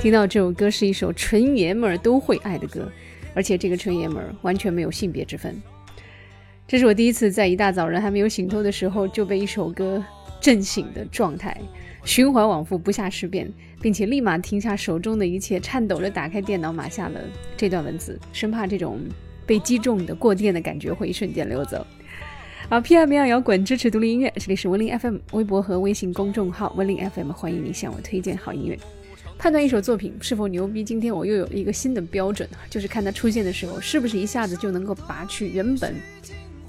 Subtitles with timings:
[0.00, 2.90] 听到这首歌是一首纯爷们儿都会爱的歌，
[3.34, 5.54] 而且这个纯爷们儿完全没有性别之分。
[6.66, 10.02] 这是我第一次在一大早人还没有醒透的时候就被一首歌
[10.40, 11.54] 震醒的状态，
[12.02, 17.20] 循环往复不下十遍，并且立马停下手中的一切，颤抖着打开电脑码下了
[17.54, 18.98] 这段文字，生怕这种
[19.44, 21.86] 被击中的过电的感觉会一瞬间溜走。
[22.70, 23.12] 好，P.M.
[23.12, 28.78] 摇滚支持独立音乐，这里是文林 FM 微博和微信公众号文林 FM，欢迎你向我推荐好音乐。
[29.40, 35.94] 判断一首作品是否牛逼，今天我又有了一个新的标准，就是看它出现的时候，是不是一下子就能够拔去原本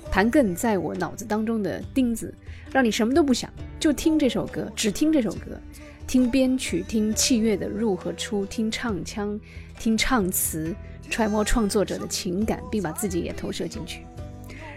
[0.10, 2.34] 盘亘在我脑子当中的钉子，
[2.72, 5.60] 让你什么都不想，就听这首歌，只听这首歌，
[6.08, 9.38] 听编曲，听器乐的入和出，听唱腔，
[9.78, 10.74] 听唱词，
[11.10, 14.06] 揣摩创作者的情感，并把自己也投射进去。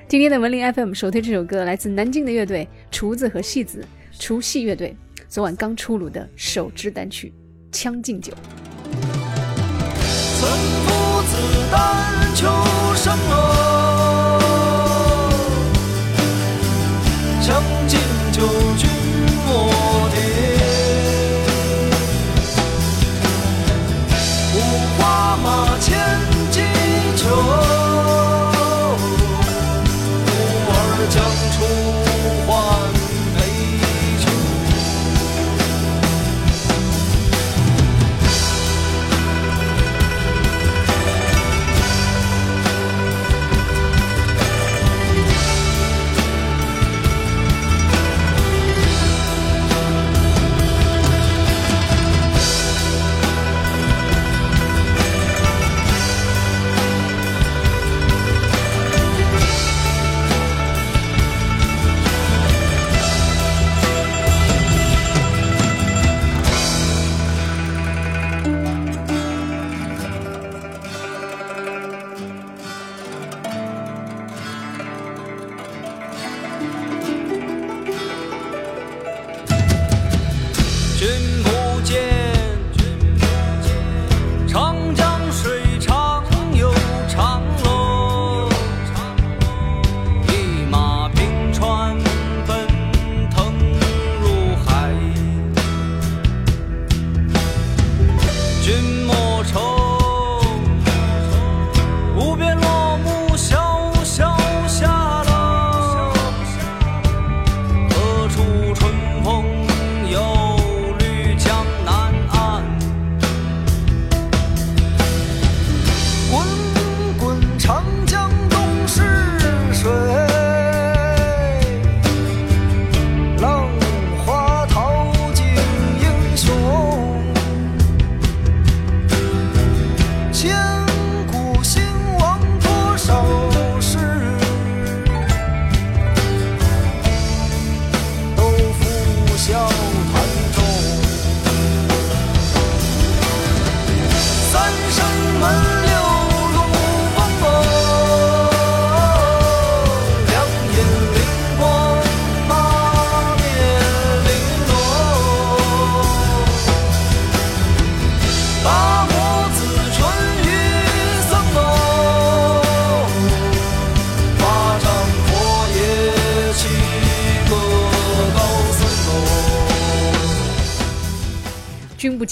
[0.09, 3.87] 今天的文林 FM 首推这首歌来自南京的乐队厨子和戏子，
[4.19, 4.97] 厨戏乐队
[5.29, 7.33] 昨晚刚出炉的首支单曲。
[7.75, 8.33] 将进酒。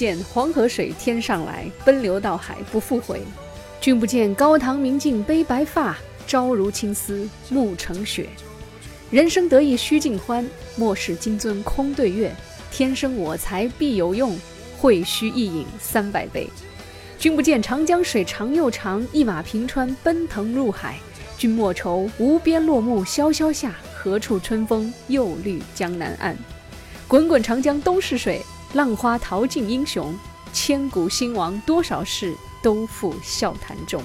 [0.03, 3.21] 见黄河水天上来，奔流到海不复回。
[3.81, 5.97] 君不见高堂明镜悲白发，
[6.27, 8.27] 朝如青丝暮成雪。
[9.13, 10.45] 人生得意须尽欢，
[10.75, 12.35] 莫使金樽空对月。
[12.69, 14.37] 天生我材必有用，
[14.77, 16.51] 会须一饮三百杯。
[17.17, 20.99] 君不见长江水长又长，一马平川奔腾入海。
[21.39, 26.37] 君莫愁无边落木萧萧下，何处春风又绿江南岸。
[27.07, 28.43] 滚滚长江东逝水。
[28.75, 30.15] 浪花淘尽英雄，
[30.53, 34.03] 千古兴亡多少事，都付笑谈中。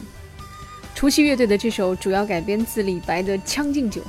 [0.94, 4.02] 除夕乐队的这首主要改编自李白的《将进酒》，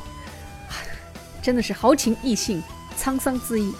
[1.41, 2.61] 真的是豪情逸兴，
[2.99, 3.73] 沧桑恣意，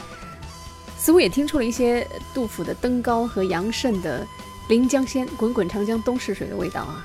[0.97, 4.23] 似乎也听出了一些杜甫的《登高》和杨慎的
[4.69, 7.05] 《临江仙》“滚滚长江东逝水”的味道啊。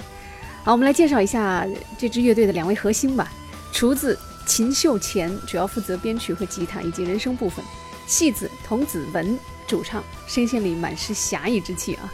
[0.63, 1.65] 好，我们来介绍一下
[1.97, 3.31] 这支乐队的两位核心吧。
[3.71, 7.65] 厨子秦秀前主要负责编曲和吉他以及人声部分，
[8.05, 9.39] 戏子童子文。
[9.67, 12.11] 主唱声线里满是侠义之气啊！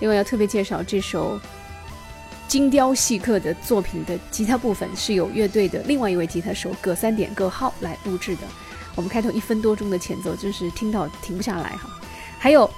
[0.00, 1.40] 另外要特别介绍这首
[2.46, 8.42] 精雕细刻的作品的吉他部分是由乐队的另外一位吉他手葛三点葛浩来录制的。
[8.94, 11.90] 我们开头一分多钟的前奏真是听到停不下来哈。
[12.38, 12.70] 还有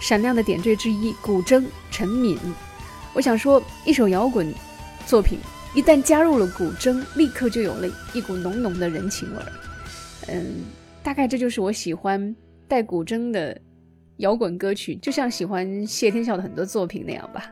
[0.00, 2.38] 闪亮的点缀之一，古筝陈敏。
[3.12, 4.54] 我想说，一首摇滚
[5.06, 5.38] 作品
[5.74, 9.52] 一旦加入了古筝，立刻就有了一股浓浓的人情味儿。
[10.28, 10.64] 嗯，
[11.02, 12.34] 大概这就是我喜欢
[12.68, 13.58] 带古筝的
[14.18, 17.50] 摇滚歌曲，就像喜欢谢天笑的很多作品那样吧。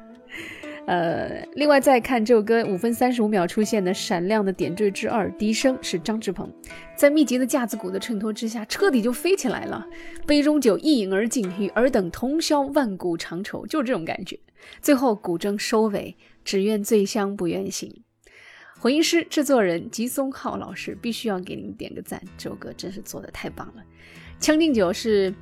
[0.86, 6.52] 呃，另外再看这首歌五分三十五秒出现的闪亮的点缀之二，笛声是张志鹏，
[6.94, 9.86] 在密集的架子鼓的衬托之下，彻底就飞起来了。
[10.26, 14.38] 杯中酒一饮而尽，与尔等同销万古长愁，就是这种感觉。
[14.82, 18.02] 最后古筝收尾，只愿醉乡不愿醒。
[18.78, 23.82] 混音师、制作人吉松浩老师必须要给您点个赞，这首歌真是做的太棒了。
[24.46, 25.32] 《将进酒》是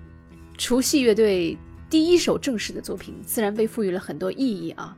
[0.63, 1.59] 除夕乐队
[1.91, 4.97] 第一首正式的作品，自然被赋予了很多意义啊。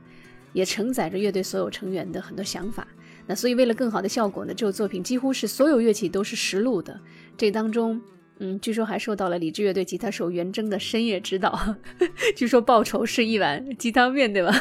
[0.53, 2.87] 也承载着乐队所有成员的很多想法，
[3.25, 7.01] 那所以为了更好的效果呢，这首作品几乎是所有乐器都是实录的。
[7.35, 7.99] 这当中，
[8.37, 11.75] 嗯，据说还受到了李志乐队吉他手袁征的深夜指导，
[12.37, 14.53] 据说报酬是一碗鸡汤面，对吧？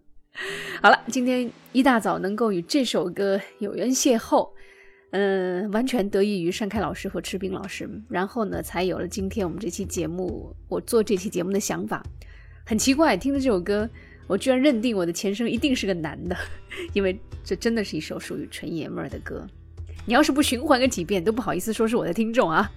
[0.80, 4.48] 好了，今天一大早能够与这首歌有缘邂逅，
[5.10, 12.04] 嗯，完全得益于单开老师和赤冰老师，然后呢，才有了今天我们这期节目，我做这期节目的想法。
[12.66, 13.88] 很奇怪，听着这首歌。
[14.26, 16.36] 我居然认定我的前生一定是个男的，
[16.92, 19.46] 因为这真的是一首属于纯爷们儿的歌。
[20.04, 22.70] 你要是不循环个几遍，都不好意思说是我的听众啊。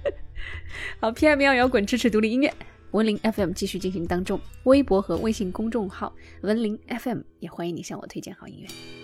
[1.01, 2.53] 好，P M 摇滚支持独立音乐，
[2.91, 4.39] 文林 F M 继续进行当中。
[4.63, 9.00] 微博和微信公众号文林 F M 也欢迎你向我推荐好音乐。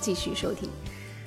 [0.00, 0.68] 继续收听《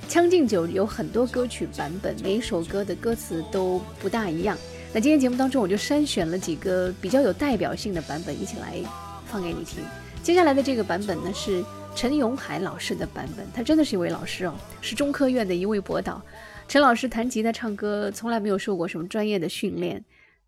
[0.08, 4.58] 将进酒》，有很多歌曲版本，每一首歌的歌词都不大一样。
[4.94, 8.78] 那今天节目当中，我就筛选了几个比较有代表性的版本，一起来
[9.26, 9.84] 放给你听。
[10.22, 11.64] 接下来的这个版本呢，是
[11.96, 16.22] 陈永海老师的版本，他真的是一位老师哦，是中科院的一位博导。
[16.68, 20.04] 陈老师弹吉他唱歌，从来没有受过什么专业的训练。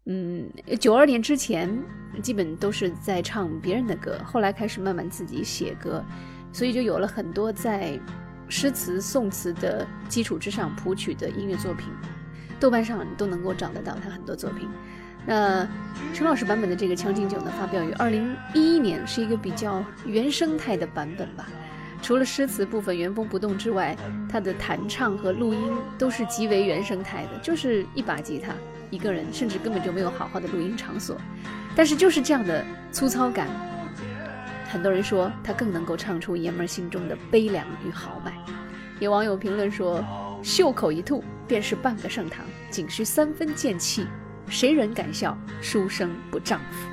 [0.06, 0.50] 嗯，
[0.80, 1.74] 九二年之前，
[2.22, 6.04] 基本都是在唱别人的歌，后来开始慢慢自己写歌，
[6.54, 8.00] 所以就有了很多在。
[8.50, 11.88] 诗词、宋词的基础之上谱曲的音乐作品，
[12.60, 14.70] 豆瓣上都能够找得到他很多作品。
[15.26, 15.68] 那
[16.14, 21.48] 陈老师版本的这个《将进酒》呢，发表于二零一一年，是一个比较原生态的版本吧。
[22.00, 23.98] 除了诗词部分原封不动之外，
[24.30, 25.60] 他的弹唱和录音
[25.98, 28.54] 都是极为原生态的，就是一把吉他，
[28.92, 31.18] 一个人，甚至根本就没有好好的录音场所。
[31.76, 33.48] 但是就是这样的粗糙感。
[34.74, 38.34] 很多人说他更能够唱出爷们儿心中的悲凉与豪迈。
[39.00, 40.04] 有网友评论说
[40.42, 44.08] ：“袖口一吐便是半个盛唐，仅需三分剑气，
[44.48, 46.90] 谁人敢笑书生不丈夫？”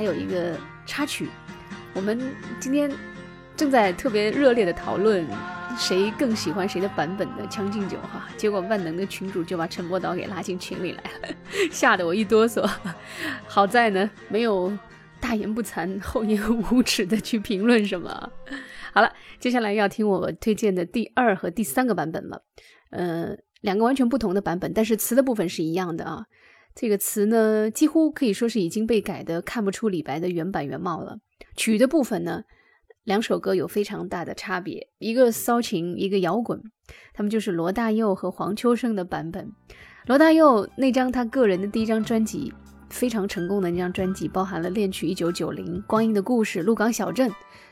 [0.00, 1.28] 还有一个插曲，
[1.92, 2.18] 我们
[2.58, 2.90] 今天
[3.54, 5.26] 正在特别热烈的讨论
[5.78, 11.36] 谁更喜欢谁的版本的《将进酒》哈，结果万能的群主就把陈伯岛给拉进群里来了，
[11.70, 12.66] 吓得我一哆嗦。
[13.46, 14.72] 好在呢，没有
[15.20, 16.42] 大言不惭、 厚颜
[16.72, 18.32] 无耻的去评论什么。
[18.94, 22.42] 好了，接下来要听我推荐的第二和第三个版本了，
[22.88, 26.24] 呃，两个完全不同的版本，但是词的部分是一样的啊。
[26.74, 31.18] 这个词呢，几乎可以说是已经被改的看不出李白的原版原貌了。
[31.56, 32.44] 曲的部分呢，
[33.04, 36.62] 两首歌有非常大的差别，一个骚情，一个摇滚，
[37.12, 39.52] 他们就是罗大佑和黄秋生的版本。
[40.06, 42.52] 罗大佑那张他个人的第一张专辑，
[42.88, 47.28] 非常成功的那张专辑，包含了《恋曲一九九零》《光阴的故事》《鹿港小镇》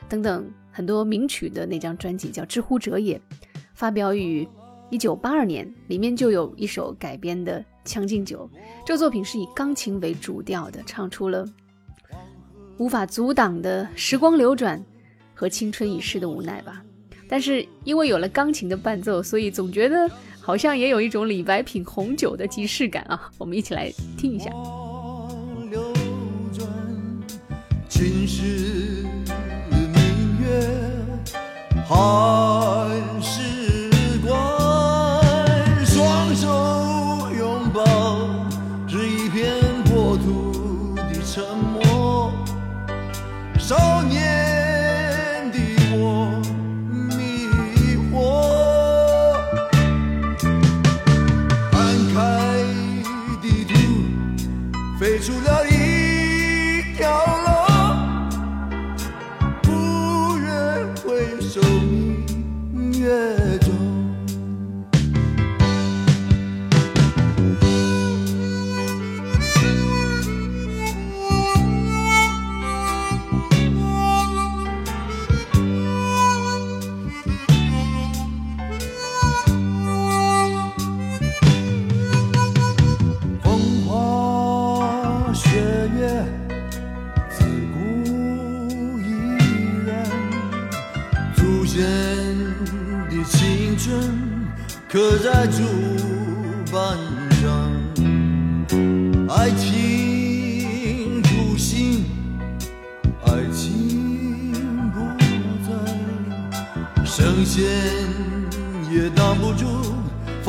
[0.07, 0.51] 等等。
[0.71, 3.17] 很多名曲的那张专辑叫《知乎者也》，
[3.73, 4.47] 发表于
[4.89, 8.49] 一九八二年，里面就有一首改编的《将进酒》。
[8.85, 11.45] 这个作品是以钢琴为主调的，唱出了
[12.77, 14.83] 无法阻挡的时光流转
[15.35, 16.81] 和青春已逝的无奈吧。
[17.27, 20.09] 但是因为有了钢琴的伴奏，所以总觉得
[20.41, 23.29] 好像也有一种李白品红酒的即视感啊！
[23.37, 24.49] 我们一起来听一下。
[31.85, 32.78] 寒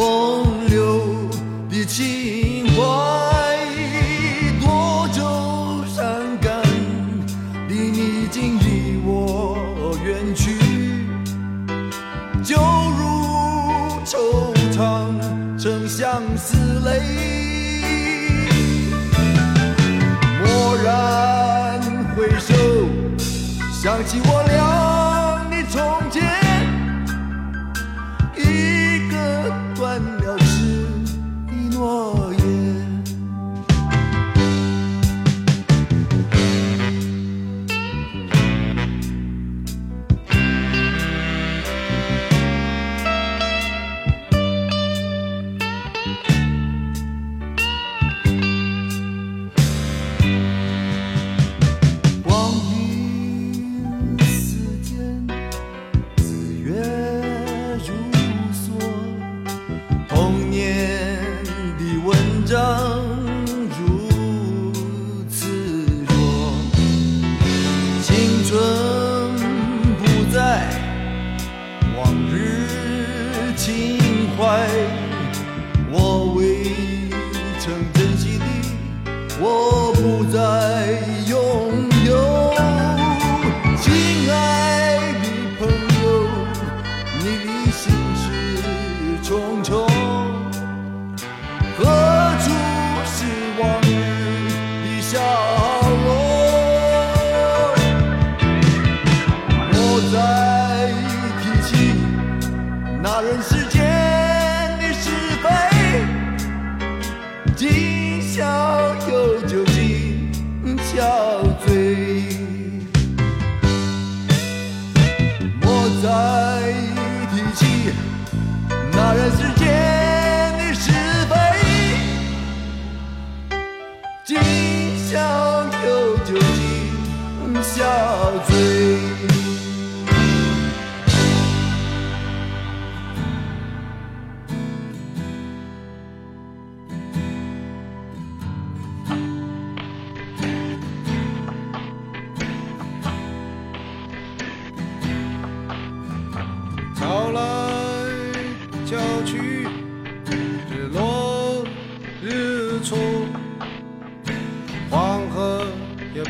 [0.00, 1.28] 风流
[1.69, 2.80] 的情怀，
[4.59, 6.62] 多愁善感
[7.69, 10.57] 的你已经离我远去，
[12.42, 12.57] 酒
[12.99, 15.14] 入愁肠，
[15.59, 17.02] 成相思泪。
[20.42, 21.78] 蓦然
[22.16, 22.54] 回首，
[23.71, 24.50] 想起我。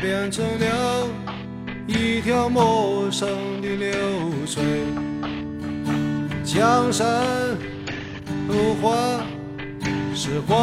[0.01, 1.07] 变成了
[1.85, 3.93] 一条陌生的流
[4.47, 4.63] 水。
[6.43, 7.05] 江山
[8.47, 9.23] 如画，
[10.15, 10.57] 时光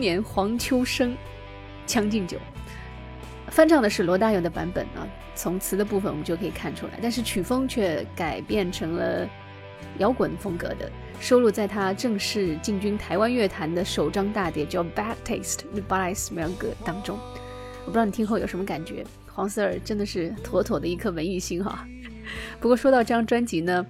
[0.00, 1.12] 年黄秋生，
[1.84, 2.38] 《将进酒》
[3.48, 5.06] 翻唱的是罗大佑的版本啊。
[5.34, 9.28] 从词的部分我们就可以看出来，但是曲风却改变成了
[9.98, 17.18] 摇滚风格的，收录在他正式进军台湾乐坛的首张大碟叫《Bad Taste》（But I Smell Good） 当中。
[17.84, 19.04] 我不知道你听后有什么感觉？
[19.32, 21.86] 黄 Sir 真的是妥妥的一颗文艺心哈。
[22.60, 23.86] 不过说到这张专辑呢？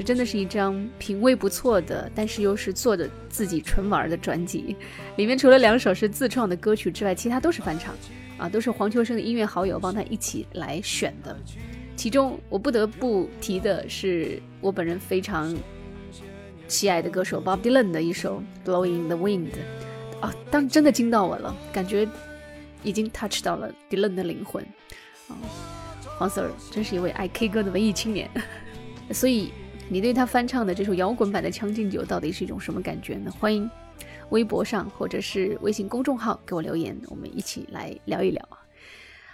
[0.00, 4.74] 这真的是一张品味不错的，但是又是做的自己纯玩的专辑。
[5.16, 7.94] 里面除了两首是自创的歌曲之外，其他都是翻唱，
[8.38, 11.36] 啊，都是黄秋生的音乐好友帮他一起来选的。
[11.96, 15.54] 其中我不得不提的是我本人非常
[16.66, 19.48] 喜爱的歌手 Bob Dylan 的一首《Blowing the Wind》，
[20.20, 22.08] 啊，当真的惊到我了，感觉
[22.82, 24.64] 已经 touch 到了 Dylan 的灵魂。
[25.28, 25.36] 啊，
[26.16, 28.30] 黄 Sir 真是一位爱 K 歌的文艺青年，
[29.12, 29.52] 所以。
[29.92, 33.30] 你对他翻唱的这首摇滚版的《将进酒》到底是一种什么感觉呢？
[33.32, 33.68] 欢迎
[34.28, 38.62] 微博上或者是微信公众号给我留言，我们一起来聊一聊啊！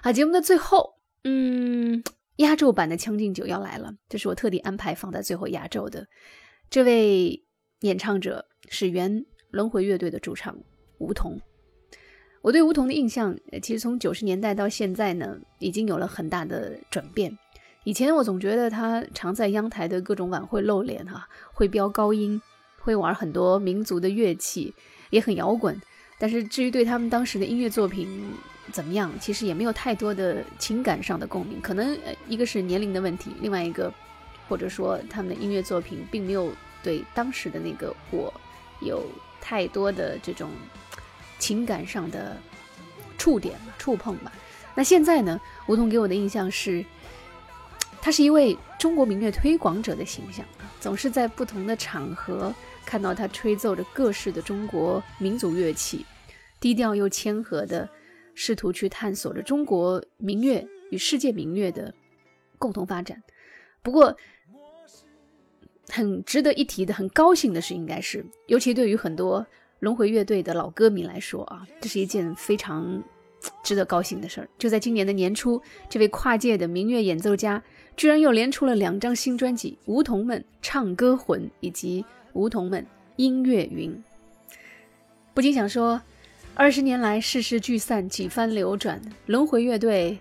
[0.02, 2.02] 好，节目的最后，嗯，
[2.36, 6.06] 压轴版的《将进酒》要来了，这是我特地安排放在最后压轴的。
[6.70, 7.44] 这位
[7.80, 10.56] 演唱者是原轮回乐队的主唱
[10.96, 11.38] 吴彤。
[12.40, 17.36] 我对吴彤的印象，其实从九十年代到现在呢，已经有了很大的转变。
[17.86, 22.42] 以前我总觉得他常在央台的各种晚会露脸，哈，会飙高音，
[22.80, 24.74] 会玩很多民族的乐器，
[25.10, 25.80] 也很摇滚。
[26.18, 28.28] 但是至于对他们当时的音乐作品
[28.72, 31.60] 怎么样，其实也没有太多的情感上的共鸣。
[31.60, 31.96] 可能
[32.26, 33.94] 一个是年龄的问题，另外一个
[34.48, 36.50] 或者说他们的音乐作品并没有
[36.82, 38.34] 对当时的那个我
[38.80, 39.06] 有
[39.40, 40.50] 太多的这种
[41.38, 42.36] 情感上的
[43.16, 44.32] 触点、触碰吧。
[44.74, 46.84] 那现在呢，梧桐给我的印象是。
[48.06, 50.46] 他是一位中国民乐推广者的形象
[50.78, 56.06] 总是在不同的场合看到他吹奏着各式的中国民族乐器，
[56.60, 57.88] 低调又谦和的
[58.32, 61.92] 试图去探索着中国民乐与世界民乐的
[62.58, 63.20] 共同发展。
[63.82, 64.16] 不过，
[65.88, 69.44] 很值得一提的、很高兴的是，应该是，尤其对于很多
[69.80, 73.02] 轮回乐队的老歌迷来说啊，这是一件非常
[73.62, 74.48] 值得高兴的事儿。
[74.58, 77.62] 就在今年的年初，这位跨界的民乐演奏家。
[77.96, 82.02] 居然又连出了两张新专辑，《梧桐们唱歌魂》以及
[82.34, 82.84] 《梧桐们
[83.16, 83.90] 音乐云》。
[85.32, 85.98] 不禁想说，
[86.54, 90.18] 二十年来世事聚散，几番流转，轮回乐队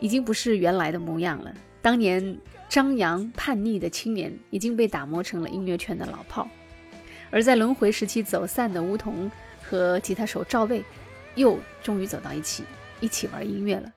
[0.00, 1.54] 已经不是原来的模样了。
[1.80, 2.36] 当年
[2.68, 6.48] 张扬叛逆的青年已经被打磨成了音乐圈的老炮，
[7.30, 9.30] 而在轮回时期走散的梧桐
[9.62, 10.82] 和吉他手赵卫，
[11.34, 12.64] 又终于走到一起，
[13.00, 13.92] 一起玩音乐了。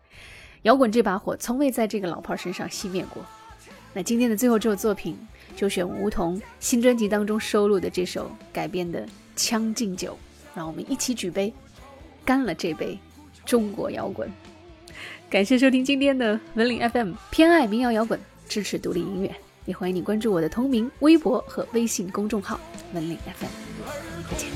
[0.64, 3.24] 摇滚这把火从未在这个老炮身上熄灭过。
[3.94, 5.18] 那今天的最后这首作品，
[5.56, 10.14] 就选梧桐新专辑当中收录的这首改编的《将进酒》，
[10.54, 11.54] 让我们一起举杯，
[12.26, 13.00] 干了这杯
[13.46, 14.30] 中国摇滚。
[15.30, 18.20] 感谢收听今天的文岭 FM，偏爱民谣摇滚，
[18.50, 19.34] 支持独立音乐，
[19.66, 22.60] 也欢迎你关注我的同名微博和微信公众号
[22.94, 23.50] 文岭 FM。
[24.30, 24.50] 再见。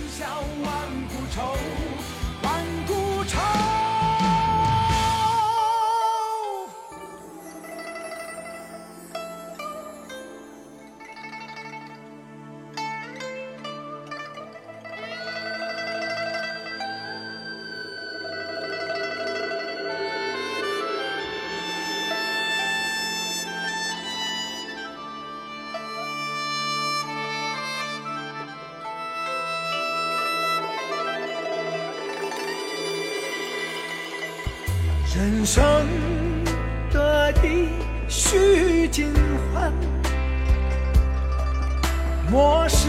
[35.20, 35.86] 人生
[36.94, 37.68] 得意
[38.08, 39.14] 须尽
[39.54, 39.74] 欢，
[42.32, 42.88] 莫使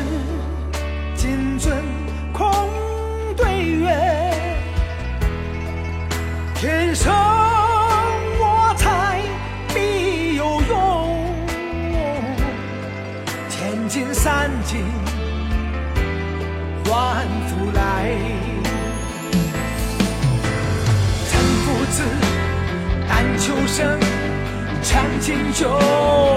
[25.30, 26.29] 英雄，